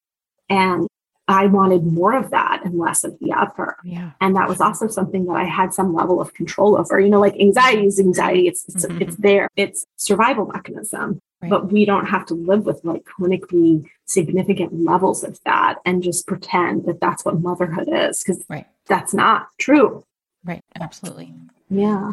[0.48, 0.88] And
[1.28, 3.76] I wanted more of that and less of the other.
[3.84, 4.10] Yeah.
[4.20, 6.98] And that was also something that I had some level of control over.
[6.98, 8.48] You know, like anxiety is anxiety.
[8.48, 9.02] It's it's, mm-hmm.
[9.02, 9.48] it's there.
[9.56, 11.20] It's survival mechanism.
[11.40, 11.50] Right.
[11.50, 16.26] But we don't have to live with like clinically significant levels of that and just
[16.26, 18.66] pretend that that's what motherhood is because right.
[18.86, 20.04] that's not true.
[20.44, 20.60] Right.
[20.80, 21.34] Absolutely.
[21.68, 22.12] Yeah.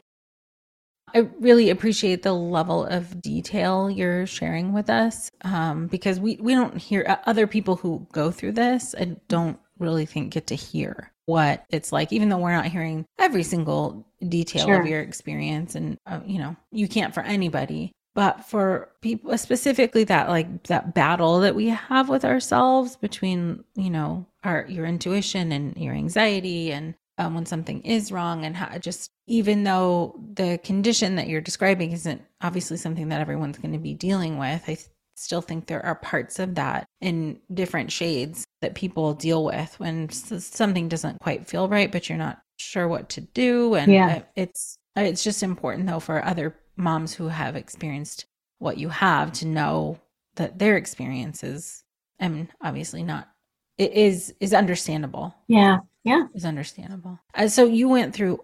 [1.13, 6.53] I really appreciate the level of detail you're sharing with us um, because we, we
[6.53, 10.55] don't hear uh, other people who go through this and don't really think get to
[10.55, 14.81] hear what it's like, even though we're not hearing every single detail sure.
[14.81, 15.75] of your experience.
[15.75, 17.91] And, uh, you know, you can't for anybody.
[18.13, 23.89] But for people, specifically that like that battle that we have with ourselves between, you
[23.89, 28.77] know, our your intuition and your anxiety and um, when something is wrong and how
[28.79, 33.77] just even though the condition that you're describing isn't obviously something that everyone's going to
[33.77, 34.77] be dealing with i
[35.15, 40.09] still think there are parts of that in different shades that people deal with when
[40.09, 44.23] something doesn't quite feel right but you're not sure what to do and yeah.
[44.35, 48.25] it's it's just important though for other moms who have experienced
[48.57, 49.99] what you have to know
[50.35, 51.83] that their experiences
[52.19, 53.29] and obviously not
[53.77, 56.27] it is is understandable yeah yeah.
[56.33, 57.19] Is understandable.
[57.33, 58.43] Uh, so you went through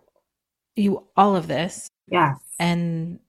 [0.76, 1.90] you all of this.
[2.08, 2.38] Yes.
[2.60, 3.20] And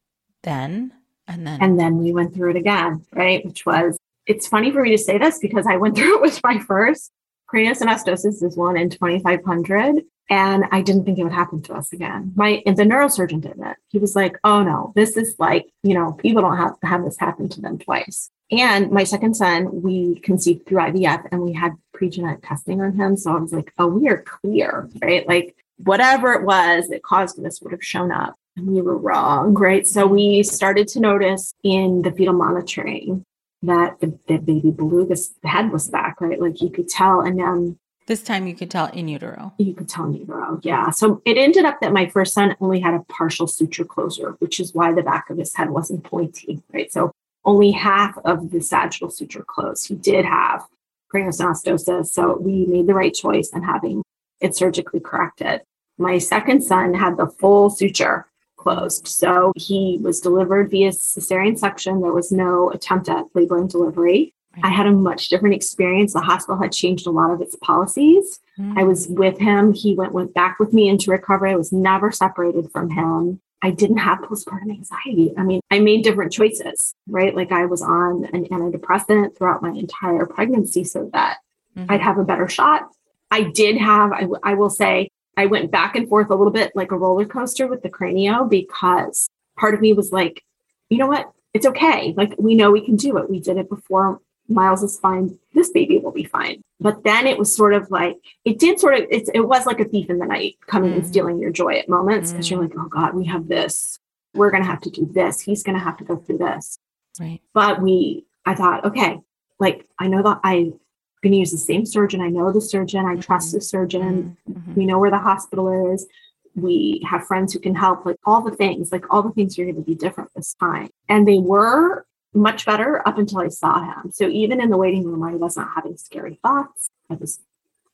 [0.42, 0.92] then
[1.26, 3.44] and then and then we went through it again, right?
[3.44, 6.40] Which was it's funny for me to say this because I went through it with
[6.44, 7.10] my first
[7.52, 12.32] craniosynostosis is one in 2500 and I didn't think it would happen to us again.
[12.36, 13.76] My and the neurosurgeon did it.
[13.88, 17.04] He was like, "Oh no, this is like you know people don't have to have
[17.04, 21.52] this happen to them twice." And my second son, we conceived through IVF, and we
[21.52, 23.16] had pre-genetic testing on him.
[23.16, 25.26] So I was like, "Oh, we are clear, right?
[25.26, 29.54] Like whatever it was that caused this would have shown up." And we were wrong,
[29.54, 29.86] right?
[29.86, 33.24] So we started to notice in the fetal monitoring
[33.62, 36.40] that the, the baby beluga's head was back, right?
[36.40, 37.20] Like you could tell.
[37.20, 37.78] And then
[38.08, 39.52] this time you could tell in utero.
[39.58, 40.90] You could tell in utero, yeah.
[40.90, 44.58] So it ended up that my first son only had a partial suture closure, which
[44.58, 46.90] is why the back of his head wasn't pointy, right?
[46.90, 47.12] So
[47.44, 49.86] only half of the sagittal suture closed.
[49.86, 50.66] He did have
[51.14, 54.02] craniosynostosis, so we made the right choice in having
[54.40, 55.62] it surgically corrected.
[55.98, 59.06] My second son had the full suture closed.
[59.06, 62.00] So he was delivered via cesarean section.
[62.00, 64.34] There was no attempt at labor and delivery.
[64.62, 66.12] I had a much different experience.
[66.12, 68.40] The hospital had changed a lot of its policies.
[68.58, 68.78] Mm.
[68.78, 69.72] I was with him.
[69.72, 71.52] He went, went back with me into recovery.
[71.52, 73.40] I was never separated from him.
[73.62, 75.32] I didn't have postpartum anxiety.
[75.36, 77.34] I mean, I made different choices, right?
[77.34, 81.38] Like I was on an antidepressant throughout my entire pregnancy so that
[81.76, 81.86] Mhm.
[81.88, 82.88] I'd have a better shot.
[83.30, 86.52] I did have, I, w- I will say, I went back and forth a little
[86.52, 90.42] bit like a roller coaster with the cranio because part of me was like,
[90.88, 91.30] you know what?
[91.54, 92.14] It's okay.
[92.16, 93.28] Like we know we can do it.
[93.30, 94.20] We did it before.
[94.48, 95.38] Miles is fine.
[95.54, 96.62] This baby will be fine.
[96.80, 99.80] But then it was sort of like, it did sort of, it's, it was like
[99.80, 101.06] a thief in the night coming and Mhm.
[101.06, 103.98] stealing your joy at moments because you're like, oh God, we have this.
[104.34, 105.40] We're going to have to do this.
[105.40, 106.78] He's going to have to go through this
[107.20, 107.40] Right.
[107.52, 109.18] but we i thought okay
[109.58, 110.78] like i know that i'm
[111.22, 114.76] going to use the same surgeon i know the surgeon i trust the surgeon Mhm.
[114.76, 116.06] we know where the hospital is
[116.54, 119.64] we have friends who can help like all the things like all the things are
[119.64, 122.06] going to be different this time and they were
[122.38, 124.10] much better up until i saw him.
[124.12, 127.40] So even in the waiting room i wasn't having scary thoughts i was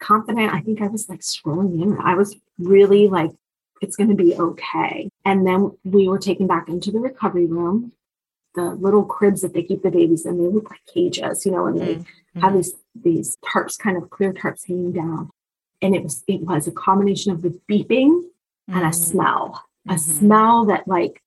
[0.00, 0.52] confident.
[0.52, 1.98] I think i was like scrolling in.
[1.98, 3.30] I was really like
[3.80, 5.10] it's going to be okay.
[5.24, 7.92] And then we were taken back into the recovery room.
[8.54, 11.66] The little cribs that they keep the babies in they look like cages you know
[11.66, 12.06] and they Mhm.
[12.42, 15.30] have these these tarps kind of clear tarps hanging down.
[15.82, 18.12] And it was it was a combination of the beeping
[18.68, 18.94] and a Mhm.
[18.94, 19.62] smell.
[19.88, 19.98] A Mhm.
[20.18, 21.22] smell that like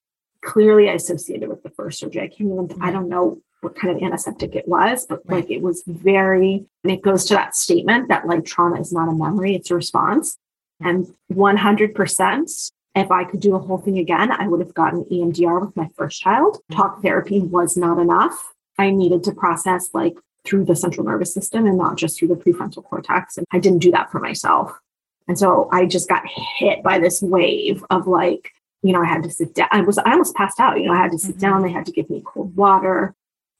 [0.47, 2.21] clearly I associated with the first surgery.
[2.21, 2.93] I can't even i mm-hmm.
[2.93, 5.35] don't know what kind of antiseptic it was but Right.
[5.37, 9.09] like it was very and it goes to that statement that like trauma is not
[9.09, 10.37] a memory it's a response.
[10.79, 15.65] And 100% if i could do the whole thing again i would have gotten emdr
[15.65, 16.53] with my first child.
[16.55, 16.75] Mm-hmm.
[16.77, 18.53] Talk therapy was not enough.
[18.77, 22.41] I needed to process like through the central nervous system and not just through the
[22.43, 24.79] prefrontal cortex and i didn't do that for myself.
[25.27, 26.23] And so I just got
[26.57, 28.53] hit by this wave of like,
[28.84, 29.67] you know, I had to sit down.
[29.71, 30.80] I was, I almost passed out.
[30.80, 31.39] You know, I had to sit Mhm.
[31.39, 31.61] down.
[31.63, 33.13] They had to give me cold water.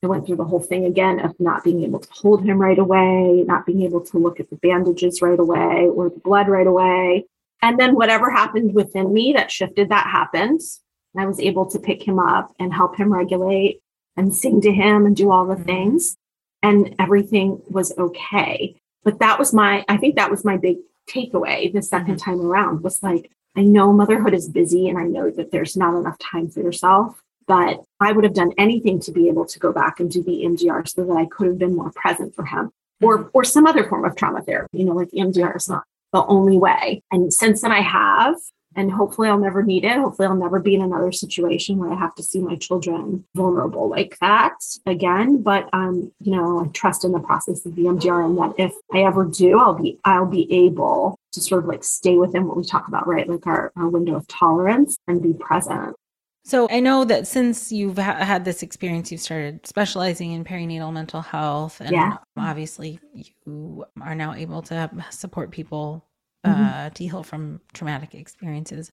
[0.04, 2.78] I went through the whole thing again of not being able to hold him right
[2.78, 6.68] away, not being able to look at the bandages right away or the blood right
[6.68, 7.26] away.
[7.64, 10.62] And then whatever happened within me that shifted, that happened.
[11.16, 13.82] And I was able to pick him up and help him regulate
[14.16, 15.66] and sing to him and do all the Mhm.
[15.66, 16.16] things.
[16.62, 18.76] And everything was okay.
[19.04, 20.78] But that was my, I think that was my big
[21.10, 25.32] takeaway the 2nd time around was like, I know motherhood is busy and I know
[25.32, 29.30] that there's not enough time for yourself, but I would have done anything to be
[29.30, 31.92] able to go back and do the EMDR so that I could have been more
[31.96, 33.30] present for him or, mm-hmm.
[33.34, 34.78] or some other form of trauma therapy.
[34.78, 37.02] You know, like EMDR is not the only way.
[37.12, 38.36] And since then I have,
[38.78, 39.98] and hopefully I'll never need it.
[39.98, 43.90] Hopefully I'll never be in another situation where I have to see my children vulnerable
[43.90, 44.54] like that
[44.86, 45.42] again.
[45.42, 48.74] But um, you know, I trust in the process of the EMDR and that if
[48.94, 52.56] I ever do, I'll be I'll be able to sort of like stay within what
[52.56, 53.28] we talk about, right?
[53.28, 55.96] Like our, our window of tolerance and be present.
[56.46, 60.94] So I know that since you've ha- had this experience, you've started specializing in perinatal
[60.94, 62.18] mental health, and Yeah.
[62.38, 66.07] obviously you are now able to support people
[66.48, 66.64] Mm-hmm.
[66.64, 68.90] uh, to heal from traumatic experiences.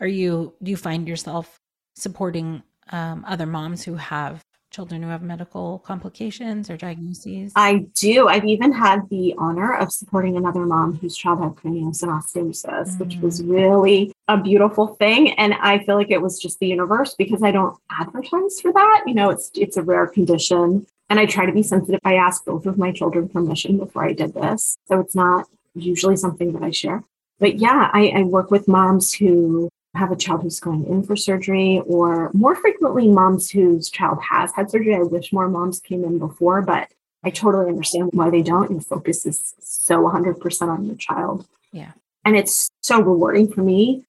[0.00, 0.54] Are you?
[0.62, 1.58] Do you find yourself
[1.96, 7.52] supporting um, other moms who have children who have medical complications or diagnoses?
[7.56, 8.28] I do.
[8.28, 13.42] I've even had the honor of supporting another mom whose child had craniosynostosis, which was
[13.42, 15.32] really a beautiful thing.
[15.32, 19.02] And I feel like it was just the universe because I don't advertise for that.
[19.06, 20.86] You know, it's it's a rare condition.
[21.08, 21.98] And I try to be sensitive.
[22.04, 24.76] I asked both of my children permission before I did this.
[24.86, 27.02] So it's not usually something that I share.
[27.38, 31.16] But yeah, I, I work with moms who have a child who's going in for
[31.16, 34.94] surgery, or more frequently, moms whose child has had surgery.
[34.94, 36.88] I wish more moms came in before, but
[37.24, 38.70] I totally understand why they don't.
[38.70, 41.46] Your focus is so 100% on your child.
[41.72, 41.92] Yeah.
[42.24, 44.04] And it's so rewarding for me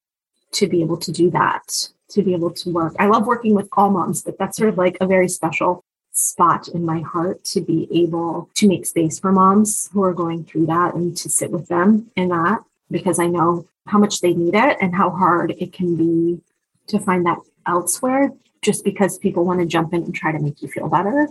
[0.54, 2.94] to be able to do that, to be able to work.
[3.00, 6.68] I love working with all moms, but that's sort of like a very special spot
[6.68, 10.66] in my heart to be able to make space for moms who are going through
[10.66, 12.60] that and to sit with them in that
[12.90, 16.42] because I know how much they need it and how hard it can be
[16.88, 18.32] to find that elsewhere
[18.62, 21.28] just because people want to jump in and try to make you feel better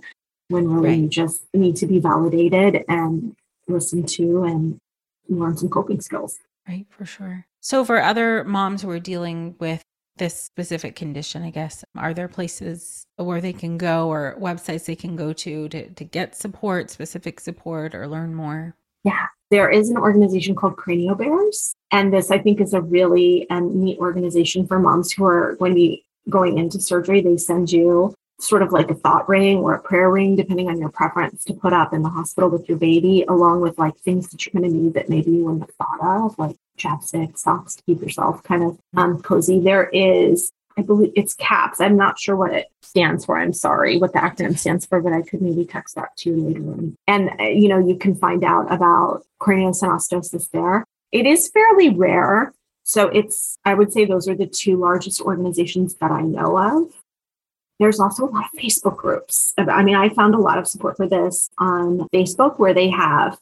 [0.48, 3.36] when really you just need to be validated and
[3.68, 4.80] listened to and
[5.28, 6.38] learn some coping skills.
[6.68, 7.46] Right, for sure.
[7.60, 9.84] So, for other moms who are dealing with
[10.20, 14.94] this specific condition, I guess, are there places where they can go or websites they
[14.94, 18.76] can go to to, to get support, specific support, or learn more?
[19.02, 19.26] Yeah.
[19.50, 21.74] There is an organization called Cranio Bears.
[21.90, 25.72] And this, I think, is a really um, neat organization for moms who are going
[25.72, 27.20] to be going into surgery.
[27.20, 30.78] They send you sort of like a thought ring or a prayer ring, depending on
[30.78, 34.28] your preference, to put up in the hospital with your baby, along with like things
[34.30, 37.76] that you're going to need that maybe you wouldn't have thought of, like chapstick, socks
[37.76, 39.60] to keep yourself kind of um, cozy.
[39.60, 41.80] There is I believe it's CAPS.
[41.80, 43.38] I'm not sure what it stands for.
[43.38, 46.36] I'm sorry what the acronym stands for, but I could maybe text that to you
[46.36, 46.96] later on.
[47.06, 50.84] And, uh, you know, you can find out about craniosynostosis there.
[51.12, 52.54] It is fairly rare.
[52.84, 56.99] So it's, I would say those are the two largest organizations that I know of.
[57.80, 59.54] There's also a lot of Facebook groups.
[59.56, 63.38] I mean, I found a lot of support for this on Facebook where they have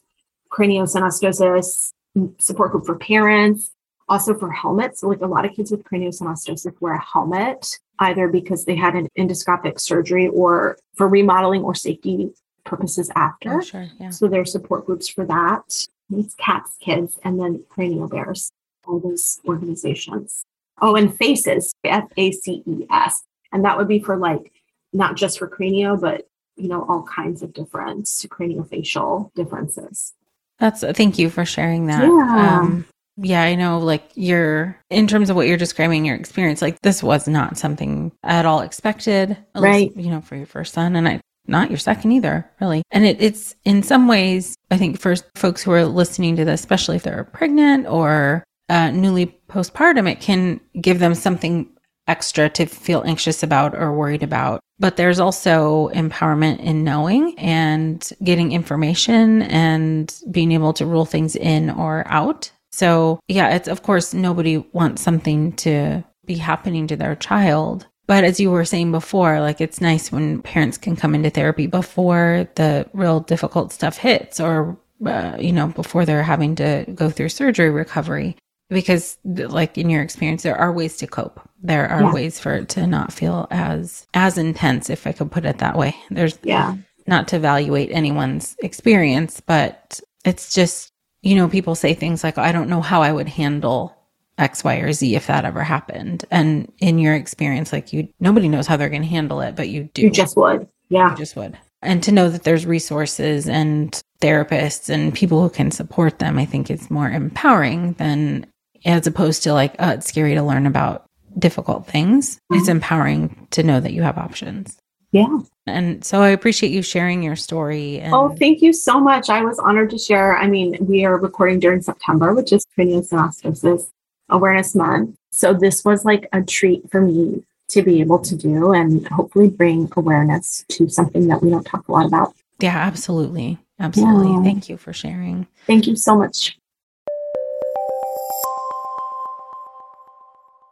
[0.49, 3.71] craniosynostosis mm, support group for parents,
[4.07, 5.01] also for helmets.
[5.01, 8.95] So like a lot of kids with craniosynostosis wear a helmet, either because they had
[8.95, 12.31] an endoscopic surgery or for remodeling or safety
[12.63, 13.57] purposes after.
[13.57, 13.89] Oh, sure.
[13.99, 14.09] Yeah.
[14.09, 15.85] So there's support groups for that.
[16.11, 18.51] It's cats, kids, and then cranial bears,
[18.87, 20.45] all those organizations.
[20.81, 23.25] Oh, and FACES, F A C E S.
[23.51, 24.51] And that would be for like
[24.93, 30.13] not just for cranio, but you know, all kinds of different craniofacial differences.
[30.59, 32.03] That's thank you for sharing that.
[32.03, 32.59] Yeah.
[32.59, 32.85] Um,
[33.21, 37.01] yeah, I know like you're in terms of what you're describing your experience, like this
[37.03, 39.31] was not something at all expected.
[39.31, 39.93] at Right.
[39.95, 42.83] least, you know, for your first son and I not your second either, really.
[42.91, 46.59] And it, it's in some ways, I think for folks who are listening to this,
[46.59, 51.67] especially if they're pregnant or uh, newly postpartum, it can give them something
[52.09, 54.59] extra to feel anxious about or worried about.
[54.79, 61.35] But there's also empowerment in knowing and getting information and being able to rule things
[61.35, 62.51] in or out.
[62.71, 67.87] So, yeah, it's of course nobody wants something to be happening to their child.
[68.07, 71.67] But as you were saying before, like it's nice when parents can come into therapy
[71.67, 77.09] before the real difficult stuff hits or, uh, you know, before they're having to go
[77.09, 78.35] through surgery recovery.
[78.69, 81.39] Because, like in your experience, there are ways to cope.
[81.61, 82.13] There are Yeah.
[82.13, 85.75] ways for it to not feel as as intense, if I could put it that
[85.77, 85.95] way.
[86.11, 86.75] There's Yeah.
[87.07, 90.91] not to evaluate anyone's experience, but it's just,
[91.23, 93.95] you know, people say things like, I don't know how I would handle
[94.37, 96.23] X, Y, or Z if that ever happened.
[96.29, 99.69] And in your experience, like you, nobody knows how they're going to handle it, but
[99.69, 100.03] you do.
[100.03, 100.67] You just would.
[100.89, 101.11] Yeah.
[101.11, 101.57] You just would.
[101.81, 106.45] And to know that there's resources and therapists and people who can support them, I
[106.45, 108.45] think is more empowering than
[108.85, 111.05] as opposed to like, oh, it's scary to learn about
[111.37, 112.39] difficult things.
[112.51, 112.71] It's mm-hmm.
[112.71, 114.77] empowering to know that you have options.
[115.11, 115.39] Yeah.
[115.65, 117.99] And so I appreciate you sharing your story.
[117.99, 119.29] And Oh, thank you so much.
[119.29, 120.37] I was honored to share.
[120.37, 123.89] I mean, we are recording during September, which is craniosynostosis
[124.29, 125.15] awareness month.
[125.31, 129.47] So this was like a treat for me to be able to do and hopefully
[129.47, 132.33] bring awareness to something that we don't talk a lot about.
[132.59, 133.57] yeah, absolutely.
[133.79, 134.33] Absolutely.
[134.33, 134.43] Yeah.
[134.43, 135.47] Thank you for sharing.
[135.65, 136.58] Thank you so much.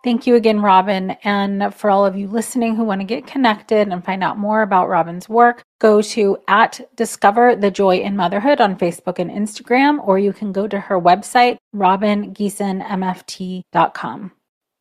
[0.04, 1.12] Thank you again, Robin.
[1.24, 4.62] And for all of you listening who want to get connected and find out more
[4.62, 10.00] about Robin's work, go to at Discover the Joy in Motherhood on Facebook and Instagram,
[10.08, 14.32] or you can go to her website, robingeesonmft.com.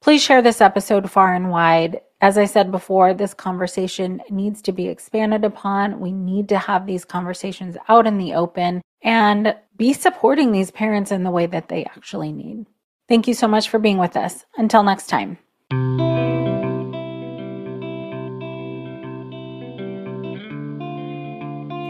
[0.03, 2.01] Please share this episode far and wide.
[2.21, 5.99] As I said before, this conversation needs to be expanded upon.
[5.99, 11.11] We need to have these conversations out in the open and be supporting these parents
[11.11, 12.67] in the way that they actually need.
[13.09, 14.45] Thank you so much for being with us.
[14.57, 15.39] Until next time.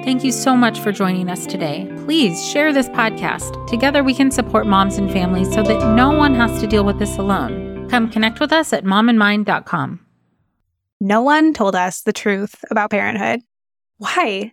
[0.05, 1.93] Thank you so much for joining us today.
[2.05, 3.67] Please share this podcast.
[3.67, 7.01] Together we can support moms and families so that no one has to deal with
[7.01, 7.89] this alone.
[7.89, 10.01] Come connect with us at momandmind.com.
[11.01, 13.41] No one told us the truth about parenthood.
[13.99, 14.53] Why?